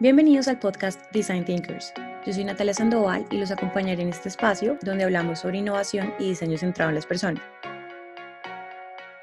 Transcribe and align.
Bienvenidos 0.00 0.48
al 0.48 0.58
podcast 0.58 1.00
Design 1.12 1.44
Thinkers. 1.44 1.94
Yo 2.26 2.32
soy 2.32 2.42
Natalia 2.42 2.74
Sandoval 2.74 3.24
y 3.30 3.38
los 3.38 3.52
acompañaré 3.52 4.02
en 4.02 4.08
este 4.08 4.28
espacio 4.28 4.76
donde 4.82 5.04
hablamos 5.04 5.38
sobre 5.38 5.58
innovación 5.58 6.12
y 6.18 6.30
diseño 6.30 6.58
centrado 6.58 6.88
en 6.88 6.96
las 6.96 7.06
personas. 7.06 7.40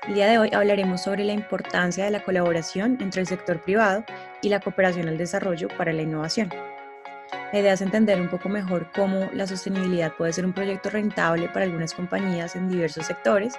El 0.08 0.14
día 0.14 0.28
de 0.28 0.38
hoy 0.38 0.50
hablaremos 0.54 1.04
sobre 1.04 1.26
la 1.26 1.34
importancia 1.34 2.06
de 2.06 2.12
la 2.12 2.24
colaboración 2.24 2.98
entre 3.02 3.20
el 3.20 3.28
sector 3.28 3.62
privado 3.62 4.06
y 4.42 4.48
la 4.48 4.62
cooperación 4.62 5.10
al 5.10 5.18
desarrollo 5.18 5.68
para 5.78 5.92
la 5.92 6.04
innovación. 6.04 6.50
La 7.52 7.60
idea 7.60 7.74
es 7.74 7.82
entender 7.82 8.22
un 8.22 8.30
poco 8.30 8.48
mejor 8.48 8.90
cómo 8.96 9.30
la 9.34 9.48
sostenibilidad 9.48 10.16
puede 10.16 10.32
ser 10.32 10.46
un 10.46 10.54
proyecto 10.54 10.90
rentable 10.90 11.50
para 11.50 11.66
algunas 11.66 11.94
compañías 11.94 12.56
en 12.56 12.70
diversos 12.70 13.08
sectores 13.08 13.56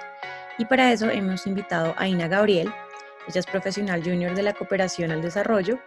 y 0.57 0.65
para 0.65 0.91
eso 0.91 1.11
hemos 1.11 1.45
invitado 1.45 1.93
a 1.95 2.07
Ina 2.07 2.27
Gabriel. 2.27 2.73
Ella 3.27 3.39
es 3.39 3.45
profesional 3.45 4.01
junior 4.03 4.33
de 4.33 4.41
la 4.41 4.53
cooperación 4.53 5.11
al 5.11 5.21
desarrollo 5.21 5.79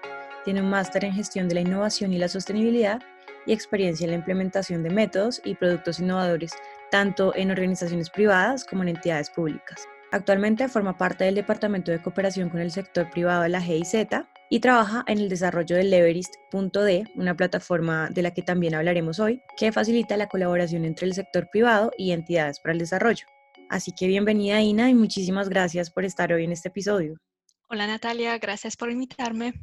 tiene 0.47 0.63
un 0.63 0.71
máster 0.71 1.05
en 1.05 1.13
gestión 1.13 1.49
de 1.49 1.57
la 1.57 1.61
innovación 1.61 2.13
y 2.13 2.19
la 2.19 2.29
sostenibilidad 2.29 3.03
y 3.47 3.53
experiencia 3.53 4.05
en 4.05 4.13
la 4.13 4.17
implementación 4.19 4.85
de 4.85 4.91
métodos 4.91 5.43
y 5.45 5.57
productos 5.57 5.99
innovadores, 5.99 6.53
tanto 6.93 7.35
en 7.35 7.51
organizaciones 7.51 8.09
privadas 8.11 8.65
como 8.65 8.83
en 8.83 8.91
entidades 8.91 9.29
públicas. 9.29 9.89
Actualmente 10.13 10.69
forma 10.69 10.97
parte 10.97 11.25
del 11.25 11.35
Departamento 11.35 11.91
de 11.91 12.01
Cooperación 12.01 12.49
con 12.49 12.61
el 12.61 12.71
Sector 12.71 13.11
Privado 13.11 13.43
de 13.43 13.49
la 13.49 13.61
GIZ 13.61 14.07
y 14.49 14.61
trabaja 14.61 15.05
en 15.09 15.19
el 15.19 15.29
desarrollo 15.29 15.75
del 15.75 15.91
Leverist.d, 15.91 17.05
una 17.17 17.37
plataforma 17.37 18.09
de 18.11 18.23
la 18.23 18.31
que 18.31 18.43
también 18.43 18.77
hablaremos 18.77 19.19
hoy, 19.19 19.43
que 19.57 19.73
facilita 19.73 20.17
la 20.17 20.29
colaboración 20.29 20.85
entre 20.85 21.09
el 21.09 21.15
sector 21.15 21.49
privado 21.51 21.91
y 21.99 22.13
entidades 22.13 22.61
para 22.61 22.73
el 22.73 22.79
desarrollo. 22.79 23.27
Así 23.69 23.91
que 23.91 24.07
bienvenida 24.07 24.63
Ina 24.63 24.91
y 24.91 24.95
muchísimas 24.95 25.49
gracias 25.49 25.91
por 25.91 26.05
estar 26.05 26.33
hoy 26.33 26.45
en 26.45 26.53
este 26.53 26.69
episodio. 26.69 27.17
Hola 27.69 27.89
Natalia, 27.89 28.39
gracias 28.39 28.77
por 28.77 28.93
invitarme. 28.93 29.55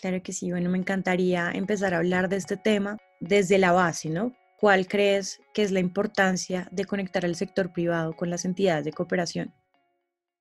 Claro 0.00 0.22
que 0.22 0.32
sí, 0.32 0.50
bueno, 0.50 0.70
me 0.70 0.78
encantaría 0.78 1.50
empezar 1.52 1.92
a 1.92 1.98
hablar 1.98 2.28
de 2.28 2.36
este 2.36 2.56
tema 2.56 2.96
desde 3.20 3.58
la 3.58 3.72
base, 3.72 4.08
¿no? 4.08 4.34
¿Cuál 4.58 4.86
crees 4.86 5.40
que 5.52 5.62
es 5.62 5.72
la 5.72 5.80
importancia 5.80 6.68
de 6.70 6.86
conectar 6.86 7.24
al 7.24 7.36
sector 7.36 7.72
privado 7.72 8.16
con 8.16 8.30
las 8.30 8.44
entidades 8.46 8.84
de 8.84 8.92
cooperación? 8.92 9.54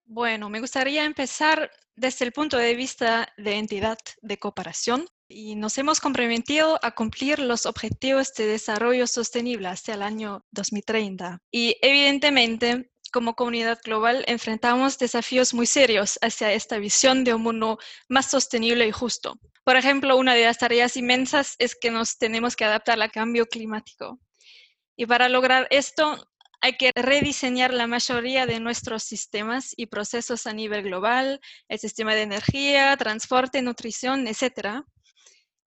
Bueno, 0.06 0.50
me 0.50 0.62
gustaría 0.62 1.04
empezar 1.04 1.70
desde 1.96 2.26
el 2.26 2.32
punto 2.32 2.58
de 2.58 2.74
vista 2.74 3.28
de 3.38 3.58
entidad 3.58 3.98
de 4.22 4.38
cooperación 4.38 5.06
y 5.28 5.56
nos 5.56 5.78
hemos 5.78 6.00
comprometido 6.00 6.80
a 6.82 6.96
cumplir 6.96 7.40
los 7.40 7.66
objetivos 7.66 8.34
de 8.34 8.48
desarrollo 8.48 9.08
sostenible 9.08 9.68
hasta 9.68 9.94
el 9.94 10.02
año 10.02 10.46
2030. 10.52 11.40
Y 11.52 11.76
evidentemente 11.82 12.92
como 13.10 13.36
comunidad 13.36 13.80
global 13.84 14.24
enfrentamos 14.28 14.98
desafíos 14.98 15.54
muy 15.54 15.66
serios 15.66 16.20
hacia 16.22 16.54
esta 16.54 16.78
visión 16.78 17.24
de 17.24 17.34
un 17.34 17.42
mundo 17.42 17.80
más 18.08 18.30
sostenible 18.30 18.88
y 18.88 18.92
justo. 18.92 19.40
Por 19.64 19.76
ejemplo, 19.76 20.18
una 20.18 20.34
de 20.34 20.46
las 20.46 20.58
tareas 20.58 20.98
inmensas 20.98 21.56
es 21.60 21.76
que 21.76 21.92
nos 21.92 22.18
tenemos 22.18 22.56
que 22.56 22.66
adaptar 22.66 23.02
al 23.02 23.12
cambio 23.12 23.46
climático. 23.46 24.20
Y 24.96 25.06
para 25.06 25.30
lograr 25.30 25.68
esto, 25.70 26.28
hay 26.62 26.74
que 26.74 26.92
rediseñar 26.96 27.74
la 27.74 27.88
mayoría 27.88 28.46
de 28.46 28.60
nuestros 28.60 29.04
sistemas 29.04 29.74
y 29.78 29.86
procesos 29.86 30.46
a 30.46 30.54
nivel 30.54 30.84
global, 30.84 31.40
el 31.70 31.80
sistema 31.80 32.16
de 32.16 32.24
energía, 32.24 32.96
transporte, 32.98 33.62
nutrición, 33.62 34.28
etc. 34.28 34.84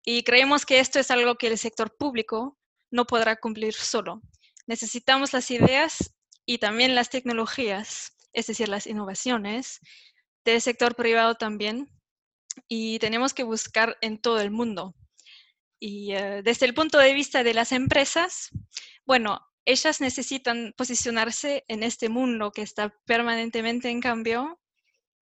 Y 0.06 0.24
creemos 0.24 0.66
que 0.66 0.80
esto 0.80 1.00
es 1.00 1.12
algo 1.12 1.36
que 1.36 1.48
el 1.48 1.58
sector 1.58 1.96
público 1.98 2.58
no 2.90 3.06
podrá 3.06 3.36
cumplir 3.36 3.74
solo. 3.74 4.22
Necesitamos 4.66 5.34
las 5.34 5.52
ideas 5.52 6.14
y 6.48 6.58
también 6.60 6.96
las 6.96 7.10
tecnologías, 7.10 8.16
es 8.34 8.48
decir, 8.48 8.70
las 8.70 8.88
innovaciones 8.88 9.82
del 10.46 10.62
sector 10.62 10.96
privado 10.96 11.36
también. 11.36 11.90
Y 12.68 12.98
tenemos 13.00 13.34
que 13.34 13.44
buscar 13.44 13.98
en 14.02 14.20
todo 14.20 14.40
el 14.40 14.50
mundo. 14.50 14.96
Y 15.80 16.14
eh, 16.14 16.42
desde 16.44 16.66
el 16.66 16.74
punto 16.74 16.98
de 16.98 17.14
vista 17.14 17.44
de 17.44 17.54
las 17.54 17.72
empresas, 17.72 18.50
bueno, 19.06 19.42
ellas 19.66 20.00
necesitan 20.00 20.74
posicionarse 20.78 21.66
en 21.68 21.84
este 21.84 22.08
mundo 22.08 22.52
que 22.52 22.62
está 22.62 22.96
permanentemente 23.06 23.90
en 23.90 24.00
cambio 24.00 24.60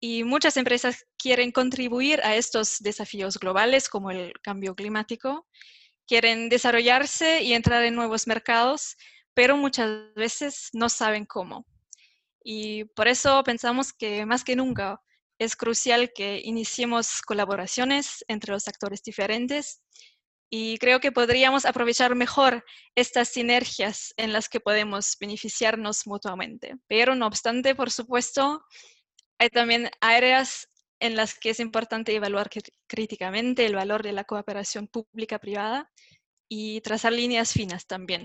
y 0.01 0.23
muchas 0.23 0.57
empresas 0.57 1.05
quieren 1.17 1.51
contribuir 1.51 2.21
a 2.23 2.35
estos 2.35 2.79
desafíos 2.79 3.37
globales 3.37 3.87
como 3.87 4.09
el 4.09 4.33
cambio 4.41 4.75
climático, 4.75 5.47
quieren 6.07 6.49
desarrollarse 6.49 7.43
y 7.43 7.53
entrar 7.53 7.83
en 7.83 7.95
nuevos 7.95 8.25
mercados 8.25 8.97
pero 9.33 9.57
muchas 9.57 10.13
veces 10.15 10.69
no 10.73 10.89
saben 10.89 11.25
cómo. 11.25 11.65
Y 12.43 12.85
por 12.85 13.07
eso 13.07 13.43
pensamos 13.43 13.93
que 13.93 14.25
más 14.25 14.43
que 14.43 14.55
nunca 14.55 15.01
es 15.39 15.55
crucial 15.55 16.11
que 16.13 16.41
iniciemos 16.43 17.21
colaboraciones 17.21 18.23
entre 18.27 18.53
los 18.53 18.67
actores 18.67 19.01
diferentes 19.03 19.81
y 20.55 20.77
creo 20.77 20.99
que 20.99 21.11
podríamos 21.11 21.65
aprovechar 21.65 22.13
mejor 22.13 22.63
estas 22.95 23.29
sinergias 23.29 24.13
en 24.17 24.31
las 24.31 24.49
que 24.49 24.59
podemos 24.59 25.17
beneficiarnos 25.19 26.05
mutuamente. 26.05 26.75
Pero 26.87 27.15
no 27.15 27.25
obstante, 27.25 27.73
por 27.73 27.89
supuesto, 27.89 28.63
hay 29.39 29.49
también 29.49 29.89
áreas 29.99 30.69
en 30.99 31.15
las 31.15 31.33
que 31.33 31.49
es 31.49 31.59
importante 31.59 32.15
evaluar 32.15 32.51
críticamente 32.87 33.65
el 33.65 33.73
valor 33.73 34.03
de 34.03 34.13
la 34.13 34.25
cooperación 34.25 34.87
pública-privada 34.87 35.91
y 36.47 36.81
trazar 36.81 37.13
líneas 37.13 37.51
finas 37.51 37.87
también. 37.87 38.23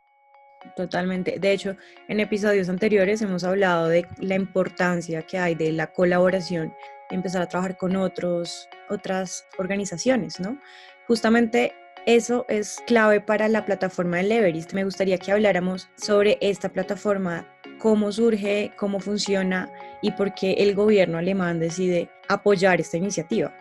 Totalmente. 0.76 1.38
De 1.38 1.52
hecho, 1.52 1.76
en 2.08 2.20
episodios 2.20 2.68
anteriores 2.68 3.22
hemos 3.22 3.44
hablado 3.44 3.88
de 3.88 4.06
la 4.18 4.34
importancia 4.34 5.22
que 5.22 5.38
hay 5.38 5.54
de 5.54 5.72
la 5.72 5.92
colaboración 5.92 6.72
empezar 7.10 7.42
a 7.42 7.48
trabajar 7.48 7.76
con 7.76 7.96
otros, 7.96 8.68
otras 8.90 9.46
organizaciones, 9.58 10.40
¿no? 10.40 10.60
Justamente 11.06 11.74
eso 12.06 12.44
es 12.48 12.82
clave 12.86 13.20
para 13.20 13.48
la 13.48 13.64
plataforma 13.64 14.18
de 14.18 14.24
Leverist. 14.24 14.72
Me 14.72 14.84
gustaría 14.84 15.18
que 15.18 15.32
habláramos 15.32 15.88
sobre 15.96 16.38
esta 16.40 16.68
plataforma, 16.68 17.46
cómo 17.78 18.12
surge, 18.12 18.72
cómo 18.76 19.00
funciona 19.00 19.70
y 20.02 20.12
por 20.12 20.34
qué 20.34 20.52
el 20.54 20.74
gobierno 20.74 21.18
alemán 21.18 21.60
decide 21.60 22.10
apoyar 22.28 22.80
esta 22.80 22.96
iniciativa. 22.96 23.54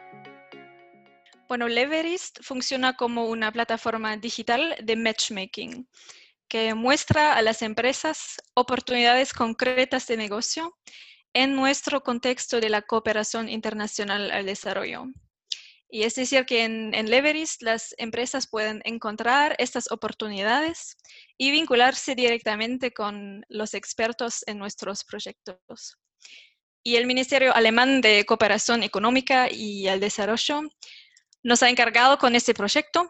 Bueno, 1.47 1.69
Leverist 1.69 2.39
funciona 2.41 2.93
como 2.93 3.27
una 3.27 3.51
plataforma 3.51 4.17
digital 4.17 4.75
de 4.83 4.95
matchmaking 4.97 5.87
que 6.47 6.73
muestra 6.73 7.35
a 7.35 7.41
las 7.41 7.61
empresas 7.61 8.37
oportunidades 8.53 9.33
concretas 9.33 10.07
de 10.07 10.17
negocio 10.17 10.77
en 11.33 11.55
nuestro 11.55 12.01
contexto 12.01 12.59
de 12.59 12.69
la 12.69 12.81
cooperación 12.81 13.49
internacional 13.49 14.31
al 14.31 14.45
desarrollo. 14.45 15.05
Y 15.89 16.03
es 16.03 16.15
decir, 16.15 16.45
que 16.45 16.63
en, 16.63 16.93
en 16.93 17.09
Leverist 17.09 17.61
las 17.61 17.95
empresas 17.97 18.47
pueden 18.47 18.81
encontrar 18.83 19.55
estas 19.57 19.89
oportunidades 19.91 20.97
y 21.37 21.51
vincularse 21.51 22.15
directamente 22.15 22.91
con 22.91 23.45
los 23.47 23.73
expertos 23.73 24.43
en 24.47 24.57
nuestros 24.57 25.05
proyectos. 25.05 25.97
Y 26.83 26.95
el 26.95 27.05
Ministerio 27.05 27.55
Alemán 27.55 28.01
de 28.01 28.25
Cooperación 28.25 28.83
Económica 28.83 29.49
y 29.51 29.87
al 29.87 29.99
Desarrollo 29.99 30.61
nos 31.43 31.63
ha 31.63 31.69
encargado 31.69 32.17
con 32.17 32.35
este 32.35 32.53
proyecto 32.53 33.09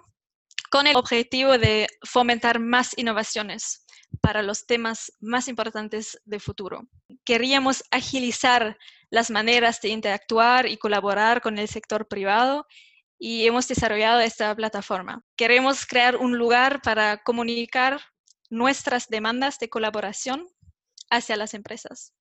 con 0.69 0.87
el 0.87 0.95
objetivo 0.95 1.57
de 1.57 1.87
fomentar 2.03 2.59
más 2.59 2.97
innovaciones 2.97 3.85
para 4.21 4.41
los 4.41 4.65
temas 4.65 5.11
más 5.19 5.47
importantes 5.47 6.19
de 6.25 6.39
futuro. 6.39 6.87
Queríamos 7.25 7.83
agilizar 7.91 8.77
las 9.09 9.29
maneras 9.29 9.81
de 9.81 9.89
interactuar 9.89 10.67
y 10.67 10.77
colaborar 10.77 11.41
con 11.41 11.57
el 11.57 11.67
sector 11.67 12.07
privado 12.07 12.65
y 13.19 13.45
hemos 13.45 13.67
desarrollado 13.67 14.19
esta 14.19 14.55
plataforma. 14.55 15.23
Queremos 15.35 15.85
crear 15.85 16.17
un 16.17 16.37
lugar 16.37 16.81
para 16.81 17.17
comunicar 17.23 18.01
nuestras 18.49 19.07
demandas 19.07 19.59
de 19.59 19.69
colaboración 19.69 20.47
hacia 21.09 21.37
las 21.37 21.53
empresas. 21.53 22.13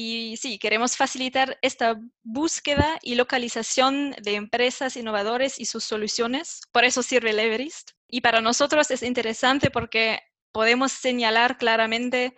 Y 0.00 0.36
sí, 0.36 0.60
queremos 0.60 0.96
facilitar 0.96 1.58
esta 1.60 2.00
búsqueda 2.22 3.00
y 3.02 3.16
localización 3.16 4.12
de 4.22 4.36
empresas 4.36 4.96
innovadoras 4.96 5.58
y 5.58 5.64
sus 5.64 5.82
soluciones. 5.82 6.60
Por 6.70 6.84
eso 6.84 7.02
sirve 7.02 7.32
Leverist. 7.32 7.90
Y 8.06 8.20
para 8.20 8.40
nosotros 8.40 8.92
es 8.92 9.02
interesante 9.02 9.72
porque 9.72 10.20
podemos 10.52 10.92
señalar 10.92 11.58
claramente 11.58 12.36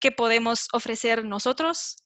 qué 0.00 0.12
podemos 0.12 0.68
ofrecer 0.72 1.26
nosotros 1.26 1.96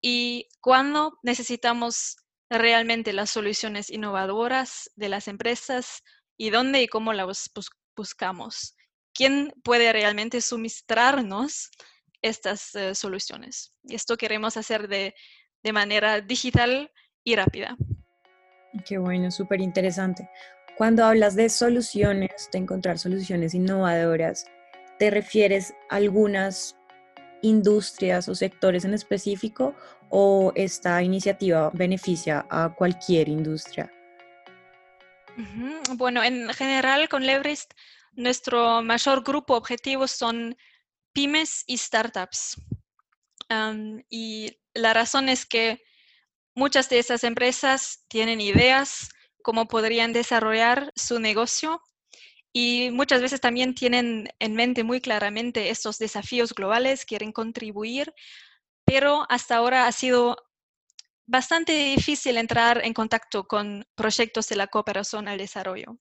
y 0.00 0.48
cuándo 0.62 1.18
necesitamos 1.22 2.16
realmente 2.48 3.12
las 3.12 3.28
soluciones 3.28 3.90
innovadoras 3.90 4.90
de 4.96 5.10
las 5.10 5.28
empresas 5.28 6.02
y 6.38 6.48
dónde 6.48 6.80
y 6.80 6.88
cómo 6.88 7.12
las 7.12 7.50
buscamos. 7.94 8.74
¿Quién 9.12 9.52
puede 9.62 9.92
realmente 9.92 10.40
suministrarnos 10.40 11.68
estas 12.22 12.74
eh, 12.74 12.94
soluciones. 12.94 13.72
Y 13.84 13.94
esto 13.94 14.16
queremos 14.16 14.56
hacer 14.56 14.88
de, 14.88 15.14
de 15.62 15.72
manera 15.72 16.20
digital 16.20 16.90
y 17.24 17.36
rápida. 17.36 17.76
Qué 18.86 18.98
bueno, 18.98 19.30
súper 19.30 19.60
interesante. 19.60 20.28
Cuando 20.76 21.04
hablas 21.04 21.34
de 21.34 21.48
soluciones, 21.48 22.48
de 22.52 22.58
encontrar 22.58 22.98
soluciones 22.98 23.54
innovadoras, 23.54 24.46
¿te 24.98 25.10
refieres 25.10 25.74
a 25.90 25.96
algunas 25.96 26.76
industrias 27.42 28.28
o 28.28 28.34
sectores 28.34 28.84
en 28.84 28.94
específico 28.94 29.74
o 30.08 30.52
esta 30.54 31.02
iniciativa 31.02 31.70
beneficia 31.74 32.46
a 32.50 32.74
cualquier 32.74 33.28
industria? 33.28 33.92
Bueno, 35.96 36.22
en 36.22 36.48
general 36.50 37.08
con 37.08 37.24
Leverist, 37.24 37.72
nuestro 38.12 38.82
mayor 38.82 39.22
grupo 39.22 39.54
objetivo 39.54 40.06
son 40.06 40.56
pymes 41.12 41.64
y 41.66 41.76
startups. 41.78 42.56
y 44.08 44.56
la 44.74 44.94
razón 44.94 45.28
es 45.28 45.44
que 45.44 45.82
muchas 46.54 46.88
de 46.88 46.98
esas 46.98 47.24
empresas 47.24 48.04
tienen 48.08 48.40
ideas 48.40 49.08
cómo 49.42 49.66
podrían 49.66 50.12
desarrollar 50.12 50.92
su 50.94 51.18
negocio 51.18 51.82
y 52.52 52.90
muchas 52.92 53.22
veces 53.22 53.40
también 53.40 53.74
tienen 53.74 54.28
en 54.38 54.54
mente 54.54 54.84
muy 54.84 55.00
claramente 55.00 55.70
estos 55.70 55.98
desafíos 55.98 56.52
globales, 56.52 57.04
quieren 57.04 57.32
contribuir, 57.32 58.12
pero 58.84 59.24
hasta 59.28 59.56
ahora 59.56 59.86
ha 59.86 59.92
sido 59.92 60.36
bastante 61.26 61.72
difícil 61.72 62.36
entrar 62.36 62.84
en 62.84 62.92
contacto 62.92 63.44
con 63.44 63.84
proyectos 63.94 64.48
de 64.48 64.56
la 64.56 64.66
cooperación 64.66 65.28
al 65.28 65.38
desarrollo. 65.38 65.96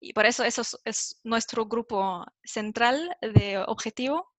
Y 0.00 0.12
por 0.12 0.26
eso 0.26 0.44
eso 0.44 0.62
es, 0.84 1.20
nuestro 1.24 1.66
grupo 1.66 2.24
central 2.42 3.16
de 3.20 3.58
objetivo. 3.58 4.32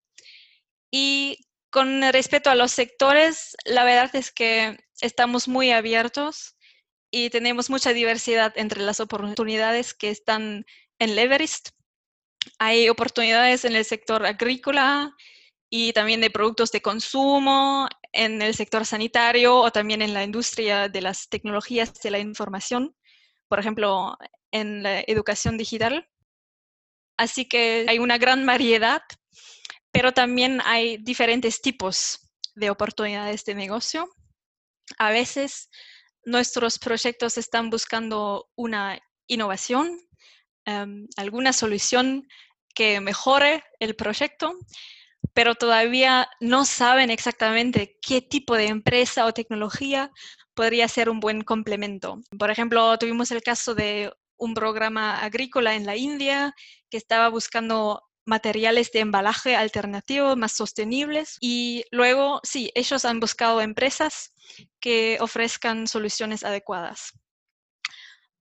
Y 0.92 1.38
con 1.70 2.02
respecto 2.12 2.50
a 2.50 2.56
los 2.56 2.72
sectores, 2.72 3.56
la 3.66 3.84
verdad 3.84 4.14
es 4.16 4.32
que 4.32 4.78
estamos 5.00 5.48
muy 5.48 5.72
abiertos 5.72 6.58
y 7.12 7.30
tenemos 7.30 7.70
mucha 7.70 7.94
diversidad 7.94 8.54
entre 8.56 8.82
las 8.82 9.00
oportunidades 9.00 9.94
que 9.94 10.10
están 10.10 10.66
en 11.00 11.16
Leverist. 11.16 11.70
Hay 12.58 12.90
oportunidades 12.90 13.66
en 13.66 13.76
el 13.76 13.86
sector 13.86 14.26
agrícola 14.26 15.16
y 15.70 15.94
también 15.94 16.22
de 16.22 16.30
productos 16.30 16.72
de 16.72 16.82
consumo, 16.82 17.88
en 18.14 18.42
el 18.42 18.54
sector 18.56 18.86
sanitario 18.86 19.56
o 19.58 19.72
también 19.72 20.02
en 20.02 20.14
la 20.14 20.24
industria 20.24 20.90
de 20.90 21.02
las 21.02 21.30
tecnologías 21.30 21.94
de 22.02 22.12
la 22.12 22.20
información, 22.20 22.96
por 23.48 23.60
ejemplo, 23.60 24.18
en 24.52 24.84
la 24.84 25.02
educación 25.02 25.58
digital. 25.58 26.08
Así 27.18 27.48
que 27.48 27.86
hay 27.88 28.00
una 28.00 28.18
gran 28.18 28.46
variedad, 28.46 29.02
pero 29.92 30.12
también 30.12 30.62
hay 30.64 30.98
diferentes 30.98 31.62
tipos 31.62 32.32
de 32.56 32.70
oportunidades 32.70 33.46
de 33.46 33.56
negocio. 33.56 34.10
A 34.98 35.12
veces 35.12 35.70
nuestros 36.24 36.80
proyectos 36.80 37.38
están 37.38 37.70
buscando 37.70 38.50
una 38.56 39.00
innovación, 39.28 40.00
em, 40.66 41.08
alguna 41.18 41.54
solución 41.54 42.28
que 42.74 43.00
mejore 43.02 43.64
el 43.80 43.96
proyecto 43.96 44.54
pero 45.34 45.56
todavía 45.56 46.30
no 46.40 46.66
saben 46.66 47.10
exactamente 47.10 47.98
qué 48.02 48.22
tipo 48.22 48.56
de 48.56 48.68
empresa 48.68 49.26
o 49.26 49.34
tecnología 49.34 50.12
podría 50.54 50.88
ser 50.88 51.10
un 51.10 51.20
buen 51.20 51.42
complemento. 51.42 52.20
Por 52.38 52.52
ejemplo, 52.52 52.98
tuvimos 52.98 53.32
el 53.32 53.42
caso 53.42 53.74
de 53.74 54.12
un 54.42 54.56
programa 54.56 55.20
agrícola 55.20 55.76
en 55.76 55.86
la 55.86 55.96
India 55.96 56.54
que 56.90 56.98
estaba 56.98 57.30
buscando 57.30 58.02
materiales 58.26 58.92
de 58.92 59.00
embalaje 59.00 59.56
alternativos 59.56 60.36
más 60.36 60.52
sostenibles 60.52 61.38
y 61.40 61.86
luego, 61.92 62.40
sí, 62.44 62.72
ellos 62.76 63.06
han 63.06 63.20
buscado 63.20 63.62
empresas 63.62 64.34
que 64.80 65.18
ofrezcan 65.22 65.88
soluciones 65.88 66.44
adecuadas. 66.44 67.14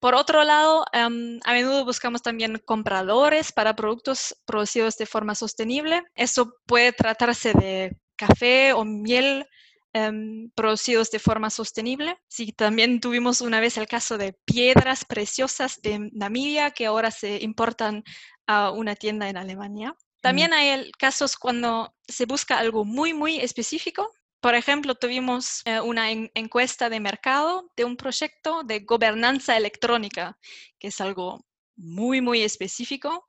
Por 0.01 0.15
otro 0.15 0.43
lado, 0.45 0.87
em, 0.93 1.39
a 1.45 1.53
menudo 1.53 1.85
buscamos 1.85 2.23
también 2.23 2.63
compradores 2.65 3.53
para 3.53 3.77
productos 3.77 4.35
producidos 4.47 4.97
de 4.97 5.05
forma 5.05 5.35
sostenible. 5.35 6.03
Eso 6.15 6.55
puede 6.65 6.93
tratarse 6.93 7.53
de 7.53 7.95
café 8.17 8.73
o 8.73 8.85
miel 8.85 9.47
em, 9.93 10.51
producidos 10.55 11.11
de 11.11 11.19
forma 11.19 11.51
sostenible. 11.51 12.19
Sí, 12.29 12.53
también 12.53 13.01
tuvimos 13.01 13.41
una 13.41 13.61
vez 13.61 13.77
el 13.77 13.87
caso 13.87 14.19
de 14.19 14.33
piedras 14.45 15.05
preciosas 15.05 15.81
de 15.83 16.11
Namibia 16.13 16.71
que 16.71 16.87
ahora 16.87 17.11
se 17.11 17.43
importan 17.43 18.05
a 18.47 18.71
una 18.71 18.97
tienda 18.97 19.29
en 19.29 19.37
Alemania. 19.37 19.95
También 20.21 20.53
hay 20.53 20.91
casos 20.99 21.37
cuando 21.37 21.95
se 22.07 22.27
busca 22.27 22.59
algo 22.59 22.85
muy, 22.85 23.15
muy 23.15 23.41
específico 23.41 24.13
por 24.41 24.55
ejemplo, 24.55 24.95
tuvimos 24.95 25.61
eh, 25.67 25.81
una 25.81 26.11
encuesta 26.11 26.89
de 26.89 26.99
mercado 26.99 27.71
de 27.77 27.85
un 27.85 27.97
proyecto 27.97 28.63
de 28.65 28.81
gobernanza 28.81 29.57
electrónica, 29.57 30.39
que 30.79 30.89
es 30.89 31.01
algo 31.01 31.45
muy, 31.77 32.21
muy 32.23 32.43
específico. 32.43 33.27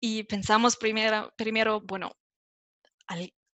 y 0.00 0.24
pensamos 0.24 0.76
primero, 0.76 1.32
primero 1.36 1.80
bueno, 1.80 2.12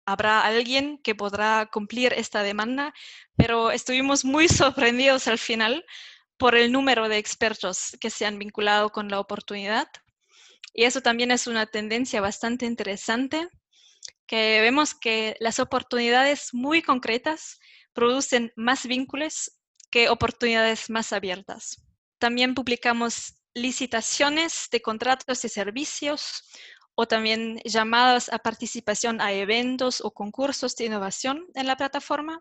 habrá 0.05 0.41
alguien 0.41 0.97
que 1.03 1.15
podrá 1.15 1.69
cumplir 1.71 2.13
esta 2.13 2.43
demanda, 2.43 2.93
pero 3.35 3.71
estuvimos 3.71 4.25
muy 4.25 4.47
sorprendidos 4.49 5.27
al 5.27 5.39
final 5.39 5.85
por 6.37 6.55
el 6.55 6.71
número 6.71 7.09
de 7.09 7.17
expertos 7.17 7.95
que 8.01 8.09
se 8.09 8.25
han 8.25 8.39
vinculado 8.39 8.89
con 8.91 9.09
la 9.09 9.19
oportunidad. 9.19 9.87
Y 10.73 10.85
eso 10.85 11.01
también 11.01 11.31
es 11.31 11.47
una 11.47 11.65
tendencia 11.67 12.19
bastante 12.21 12.65
interesante 12.65 13.47
que 14.25 14.61
vemos 14.61 14.95
que 14.95 15.35
las 15.39 15.59
oportunidades 15.59 16.53
muy 16.53 16.81
concretas 16.81 17.59
producen 17.93 18.51
más 18.55 18.85
vínculos 18.87 19.51
que 19.91 20.09
oportunidades 20.09 20.89
más 20.89 21.13
abiertas. 21.13 21.83
También 22.17 22.55
publicamos 22.55 23.35
licitaciones 23.53 24.67
de 24.71 24.81
contratos 24.81 25.41
de 25.41 25.49
servicios 25.49 26.43
o 26.95 27.07
también 27.07 27.59
llamadas 27.65 28.31
a 28.31 28.39
participación 28.39 29.21
a 29.21 29.31
eventos 29.31 30.01
o 30.01 30.11
concursos 30.11 30.75
de 30.75 30.85
innovación 30.85 31.45
en 31.55 31.67
la 31.67 31.75
plataforma. 31.75 32.39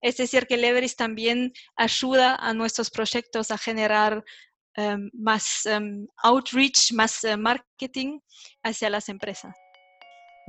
Es 0.00 0.16
decir, 0.16 0.46
que 0.46 0.56
Leverage 0.56 0.94
también 0.96 1.52
ayuda 1.76 2.36
a 2.36 2.54
nuestros 2.54 2.90
proyectos 2.90 3.50
a 3.50 3.58
generar 3.58 4.24
em, 4.76 5.10
más 5.12 5.66
em, 5.66 6.06
outreach, 6.22 6.92
más 6.92 7.24
eh, 7.24 7.36
marketing 7.36 8.20
hacia 8.62 8.88
las 8.90 9.08
empresas 9.08 9.54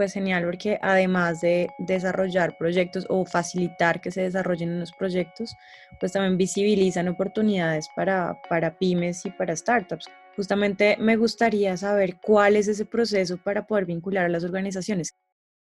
pues 0.01 0.13
genial, 0.13 0.45
porque 0.45 0.79
además 0.81 1.41
de 1.41 1.69
desarrollar 1.77 2.57
proyectos 2.57 3.05
o 3.07 3.23
facilitar 3.23 4.01
que 4.01 4.09
se 4.09 4.21
desarrollen 4.21 4.79
los 4.79 4.91
proyectos, 4.93 5.53
pues 5.99 6.13
también 6.13 6.37
visibilizan 6.37 7.07
oportunidades 7.07 7.87
para, 7.95 8.35
para 8.49 8.75
pymes 8.79 9.23
y 9.27 9.29
para 9.29 9.55
startups. 9.55 10.09
Justamente 10.41 10.97
me 10.97 11.17
gustaría 11.17 11.77
saber 11.77 12.19
cuál 12.19 12.55
es 12.55 12.67
ese 12.67 12.83
proceso 12.83 13.37
para 13.37 13.67
poder 13.67 13.85
vincular 13.85 14.25
a 14.25 14.27
las 14.27 14.43
organizaciones. 14.43 15.13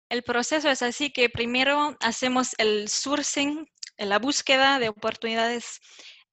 El 0.07 0.23
proceso 0.23 0.69
es 0.69 0.81
así 0.81 1.11
que 1.11 1.29
primero 1.29 1.97
hacemos 1.99 2.55
el 2.57 2.87
sourcing, 2.87 3.67
la 3.97 4.19
búsqueda 4.19 4.79
de 4.79 4.87
oportunidades 4.87 5.81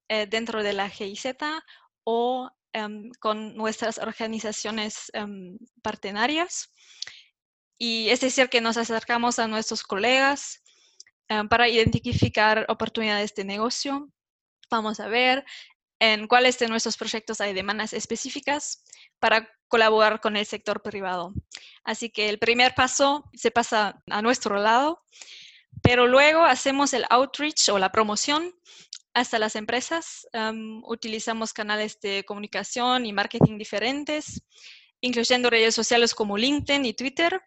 eh, 0.09 0.29
dentro 0.29 0.63
de 0.63 0.75
la 0.75 0.89
GIZ 0.89 1.35
o 2.05 2.49
em, 2.73 3.11
con 3.19 3.57
nuestras 3.57 3.99
organizaciones 3.99 5.11
um, 5.21 5.59
partnerias. 5.83 6.73
Y 7.81 8.11
es 8.11 8.21
decir, 8.21 8.49
que 8.49 8.61
nos 8.61 8.77
acercamos 8.77 9.41
a 9.41 9.49
nuestros 9.49 9.83
colegas 9.83 10.63
eh, 11.29 11.43
para 11.51 11.69
identificar 11.69 12.65
oportunidades 12.69 13.35
de 13.35 13.45
negocio. 13.45 14.09
Vamos 14.71 15.01
a 15.01 15.09
ver 15.09 15.45
en 15.99 16.27
cuáles 16.27 16.59
de 16.59 16.69
nuestros 16.69 16.97
proyectos 16.97 17.41
hay 17.41 17.55
demandas 17.55 17.93
específicas 17.93 18.85
para 19.19 19.49
colaborar 19.69 20.21
con 20.21 20.37
el 20.37 20.47
sector 20.47 20.83
privado. 20.83 21.33
Así 21.85 22.11
que 22.11 22.29
el 22.29 22.39
primer 22.39 22.75
paso 22.75 23.29
se 23.35 23.51
pasa 23.51 24.03
a 24.11 24.23
nuestro 24.23 24.57
lado, 24.57 25.03
pero 25.83 26.07
luego 26.07 26.43
hacemos 26.43 26.93
el 26.93 27.05
outreach 27.11 27.69
o 27.71 27.79
la 27.79 27.93
promoción 27.93 28.55
hasta 29.15 29.39
las 29.39 29.57
empresas. 29.57 30.27
Em, 30.33 30.83
utilizamos 30.85 31.53
canales 31.53 31.99
de 32.01 32.25
comunicación 32.25 33.07
y 33.07 33.13
marketing 33.13 33.59
diferentes, 33.59 34.43
incluyendo 35.01 35.51
redes 35.51 35.75
sociales 35.75 36.15
como 36.15 36.37
LinkedIn 36.37 36.85
y 36.85 36.95
Twitter, 36.95 37.41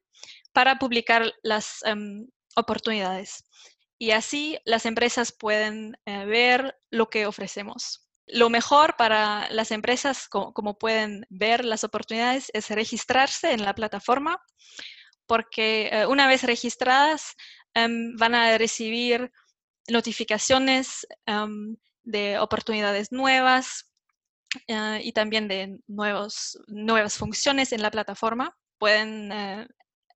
para 0.51 0.79
publicar 0.79 1.31
las 1.43 1.83
em, 1.85 2.27
oportunidades. 2.55 3.43
Y 3.99 4.11
así 4.11 4.57
las 4.65 4.85
empresas 4.85 5.31
pueden 5.31 5.97
eh, 6.05 6.25
ver 6.25 6.79
lo 6.89 7.09
que 7.09 7.25
ofrecemos. 7.25 8.08
Lo 8.31 8.49
mejor 8.49 8.95
para 8.95 9.49
las 9.49 9.71
empresas, 9.71 10.27
como, 10.29 10.77
pueden 10.77 11.25
ver 11.29 11.65
las 11.65 11.83
oportunidades, 11.83 12.51
es 12.53 12.69
registrarse 12.69 13.53
en 13.53 13.63
la 13.63 13.73
plataforma, 13.73 14.39
porque 15.25 15.89
eh, 15.91 16.05
una 16.05 16.27
vez 16.27 16.43
registradas 16.43 17.35
em, 17.73 18.15
van 18.17 18.35
a 18.35 18.57
recibir 18.57 19.31
notificaciones 19.87 21.07
em, 21.25 21.75
de 22.03 22.37
oportunidades 22.39 23.11
nuevas 23.11 23.91
eh, 24.67 25.01
y 25.03 25.11
también 25.11 25.47
de 25.47 25.79
nuevos, 25.87 26.59
nuevas 26.67 27.17
funciones 27.17 27.71
en 27.71 27.81
la 27.81 27.91
plataforma. 27.91 28.55
Pueden 28.77 29.31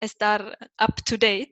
estar 0.01 0.57
up 0.81 0.95
to 1.05 1.15
date. 1.15 1.51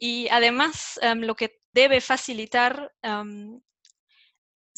y 0.00 0.28
además, 0.30 0.98
lo 1.14 1.36
que 1.36 1.60
debe 1.72 2.00
facilitar 2.00 2.92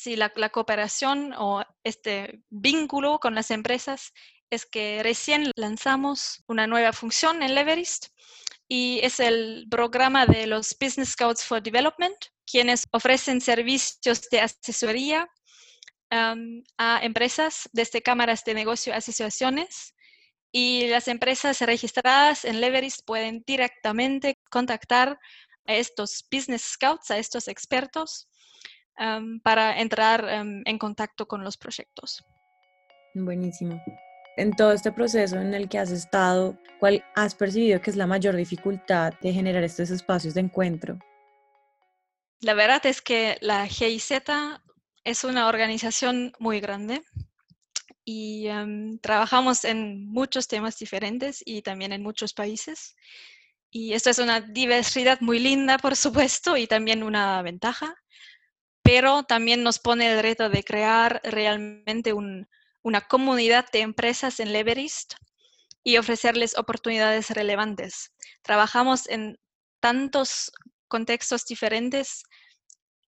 si 0.01 0.17
la, 0.17 0.31
cooperación 0.31 1.35
o 1.37 1.63
este 1.85 2.43
vínculo 2.49 3.19
con 3.19 3.35
las 3.35 3.51
empresas 3.51 4.15
es 4.49 4.65
que 4.65 5.03
recién 5.03 5.53
lanzamos 5.57 6.43
una 6.47 6.67
nueva 6.67 6.95
función 6.95 7.43
en 7.43 7.55
Leverist 7.55 8.07
y 8.67 9.01
es 9.03 9.21
el 9.21 9.67
programa 9.71 10.25
de 10.25 10.47
los 10.47 10.75
Business 10.81 11.11
Scouts 11.11 11.45
for 11.45 11.63
Development, 11.63 12.17
quienes 12.47 12.87
ofrecen 12.93 13.43
servicios 13.43 14.29
de 14.31 14.41
asesoría 14.41 15.29
a 16.11 17.01
empresas 17.03 17.69
desde 17.73 18.03
cámaras 18.03 18.43
de 18.45 18.55
negocio, 18.55 18.95
asociaciones, 18.95 19.95
y 20.51 20.89
las 20.89 21.07
empresas 21.09 21.61
registradas 21.61 22.45
en 22.45 22.61
Leverist 22.61 23.03
pueden 23.05 23.45
directamente 23.47 24.39
contactar 24.51 25.21
a 25.67 25.75
estos 25.75 26.25
business 26.33 26.63
scouts, 26.63 27.11
a 27.11 27.19
estos 27.19 27.47
expertos, 27.47 28.30
para 29.43 29.81
entrar 29.81 30.27
en 30.29 30.79
contacto 30.79 31.27
con 31.27 31.43
los 31.45 31.57
proyectos. 31.57 32.25
Buenísimo. 33.15 33.83
En 34.37 34.53
todo 34.53 34.73
este 34.73 34.93
proceso 34.93 35.39
en 35.41 35.53
el 35.53 35.69
que 35.69 35.79
has 35.79 35.91
estado, 35.91 36.57
¿cuál 36.79 37.05
has 37.15 37.35
percibido 37.35 37.81
que 37.81 37.91
es 37.91 37.97
la 37.97 38.07
mayor 38.07 38.37
dificultad 38.37 39.15
de 39.21 39.33
generar 39.33 39.65
estos 39.65 39.91
espacios 39.91 40.35
de 40.35 40.41
encuentro? 40.41 40.99
La 42.41 42.55
verdad 42.55 42.87
es 42.87 43.03
que 43.03 43.37
la 43.41 43.67
GIZ 43.67 44.13
es 45.05 45.25
una 45.25 45.49
organización 45.49 46.33
muy 46.39 46.61
grande 46.61 47.03
y 48.05 48.49
trabajamos 49.03 49.65
en 49.65 50.07
muchos 50.07 50.49
temas 50.49 50.79
diferentes 50.79 51.43
y 51.45 51.63
también 51.63 51.93
en 51.93 52.03
muchos 52.03 52.33
países. 52.33 52.97
Y 53.71 53.93
esto 53.93 54.11
es 54.11 54.19
una 54.19 54.41
diversidad 54.41 55.21
muy 55.21 55.39
linda, 55.39 55.79
por 55.79 55.97
supuesto, 55.97 56.57
y 56.57 56.67
también 56.67 57.03
una 57.03 57.43
ventaja, 57.43 57.95
pero 58.83 59.23
también 59.25 59.63
nos 59.63 59.79
pone 59.79 60.13
el 60.13 60.23
reto 60.23 60.49
de 60.49 60.65
crear 60.65 61.21
realmente 61.25 62.13
una 62.13 63.01
comunidad 63.03 63.67
de 63.73 63.81
empresas 63.81 64.41
en 64.41 64.53
Leverist 64.53 65.15
y 65.83 65.97
ofrecerles 65.97 66.57
oportunidades 66.57 67.31
relevantes. 67.31 68.13
Trabajamos 68.43 69.09
en 69.09 69.39
tantos 69.81 70.51
contextos 70.89 71.47
diferentes 71.47 72.23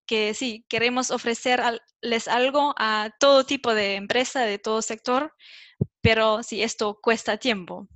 que 0.05 0.33
sí, 0.33 0.65
queremos 0.67 1.11
ofrecerles 1.11 2.27
algo 2.27 2.73
a 2.77 3.09
todo 3.19 3.45
tipo 3.45 3.73
de 3.73 3.95
empresa, 3.95 4.41
de 4.41 4.59
todo 4.59 4.81
sector, 4.81 5.33
pero 6.01 6.43
sí, 6.43 6.61
esto 6.61 6.99
cuesta 7.01 7.37
tiempo. 7.37 7.87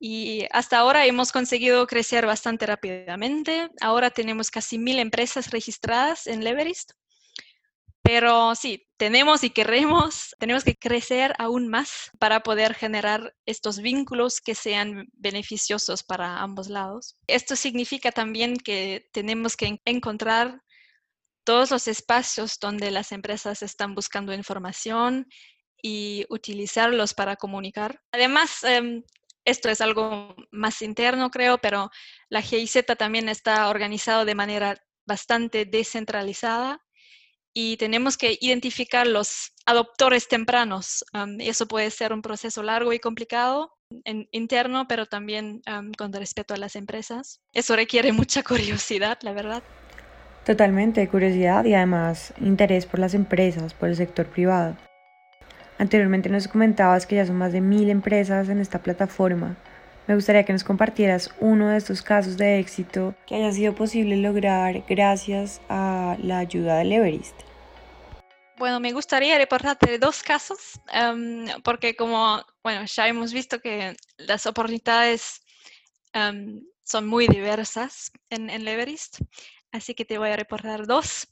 Y 0.00 0.46
hasta 0.50 0.78
ahora 0.78 1.04
hemos 1.04 1.30
conseguido 1.30 1.86
crecer 1.86 2.24
bastante 2.24 2.64
rápidamente. 2.64 3.68
Ahora 3.82 4.10
tenemos 4.10 4.50
casi 4.50 4.78
mil 4.78 4.98
empresas 4.98 5.50
registradas 5.50 6.26
en 6.26 6.42
Leverist. 6.42 6.92
Pero 8.02 8.54
sí, 8.54 8.88
tenemos 8.96 9.44
y 9.44 9.50
queremos, 9.50 10.34
tenemos 10.38 10.64
que 10.64 10.74
crecer 10.74 11.34
aún 11.38 11.68
más 11.68 12.10
para 12.18 12.40
poder 12.40 12.74
generar 12.74 13.34
estos 13.44 13.78
vínculos 13.80 14.40
que 14.40 14.54
sean 14.54 15.06
beneficiosos 15.12 16.02
para 16.02 16.40
ambos 16.40 16.70
lados. 16.70 17.18
Esto 17.26 17.54
significa 17.54 18.10
también 18.10 18.56
que 18.56 19.06
tenemos 19.12 19.54
que 19.54 19.78
encontrar 19.84 20.62
todos 21.44 21.70
los 21.70 21.88
espacios 21.88 22.58
donde 22.58 22.90
las 22.90 23.12
empresas 23.12 23.62
están 23.62 23.94
buscando 23.94 24.32
información 24.32 25.26
y 25.82 26.24
utilizarlos 26.30 27.12
para 27.12 27.36
comunicar. 27.36 28.00
Además, 28.12 28.64
em, 28.64 29.02
esto 29.44 29.68
es 29.68 29.80
algo 29.80 30.34
más 30.50 30.82
interno, 30.82 31.30
creo, 31.30 31.58
pero 31.58 31.90
la 32.28 32.42
GIZ 32.42 32.84
también 32.98 33.28
está 33.28 33.68
organizado 33.68 34.24
de 34.24 34.34
manera 34.34 34.76
bastante 35.06 35.64
descentralizada 35.64 36.80
y 37.52 37.76
tenemos 37.78 38.16
que 38.16 38.38
identificar 38.40 39.06
los 39.06 39.52
adoptores 39.66 40.28
tempranos. 40.28 41.04
y 41.38 41.48
eso 41.48 41.66
puede 41.66 41.90
ser 41.90 42.12
un 42.12 42.22
proceso 42.22 42.62
largo 42.62 42.92
y 42.92 43.00
complicado 43.00 43.76
interno, 44.30 44.86
pero 44.86 45.06
también 45.06 45.62
con 45.98 46.12
respeto 46.12 46.54
a 46.54 46.56
las 46.56 46.76
empresas. 46.76 47.40
Eso 47.52 47.74
requiere 47.74 48.12
mucha 48.12 48.42
curiosidad, 48.44 49.18
la 49.22 49.32
verdad. 49.32 49.62
Totalmente, 50.44 51.06
curiosidad 51.08 51.64
y 51.64 51.74
además 51.74 52.32
interés 52.40 52.86
por 52.86 53.00
las 53.00 53.14
empresas, 53.14 53.74
por 53.74 53.88
el 53.88 53.96
sector 53.96 54.26
privado. 54.26 54.76
Anteriormente 55.80 56.28
nos 56.28 56.46
comentabas 56.46 57.06
que 57.06 57.16
ya 57.16 57.24
son 57.24 57.38
más 57.38 57.54
de 57.54 57.62
mil 57.62 57.88
empresas 57.88 58.50
en 58.50 58.60
esta 58.60 58.82
plataforma. 58.82 59.56
Me 60.06 60.14
gustaría 60.14 60.44
que 60.44 60.52
nos 60.52 60.62
compartieras 60.62 61.34
uno 61.40 61.70
de 61.70 61.78
estos 61.78 62.02
casos 62.02 62.36
de 62.36 62.58
éxito 62.58 63.14
que 63.26 63.36
haya 63.36 63.50
sido 63.50 63.74
posible 63.74 64.18
lograr 64.18 64.84
gracias 64.86 65.62
a 65.70 66.18
la 66.22 66.40
ayuda 66.40 66.76
del 66.76 66.92
Everest. 66.92 67.34
Bueno, 68.58 68.78
me 68.78 68.92
gustaría 68.92 69.38
reportarte 69.38 69.98
dos 69.98 70.22
casos, 70.22 70.78
em, 70.92 71.46
porque 71.64 71.96
como 71.96 72.44
bueno, 72.62 72.84
ya 72.84 73.08
hemos 73.08 73.32
visto 73.32 73.58
que 73.60 73.96
las 74.18 74.44
oportunidades 74.44 75.40
em, 76.12 76.60
son 76.84 77.06
muy 77.06 77.26
diversas 77.26 78.12
en, 78.28 78.50
en 78.50 78.68
así 79.72 79.94
que 79.94 80.04
te 80.04 80.18
voy 80.18 80.28
a 80.28 80.36
reportar 80.36 80.86
dos. 80.86 81.26